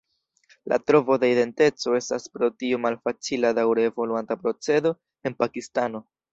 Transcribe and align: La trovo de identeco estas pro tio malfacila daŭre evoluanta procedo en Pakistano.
La 0.71 0.77
trovo 0.91 1.17
de 1.23 1.29
identeco 1.33 1.93
estas 1.99 2.25
pro 2.39 2.49
tio 2.63 2.81
malfacila 2.87 3.55
daŭre 3.61 3.87
evoluanta 3.93 4.41
procedo 4.43 4.97
en 5.31 5.41
Pakistano. 5.45 6.07